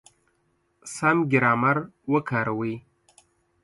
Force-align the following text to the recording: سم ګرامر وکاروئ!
سم 0.93 1.17
ګرامر 1.31 1.77
وکاروئ! 2.11 2.73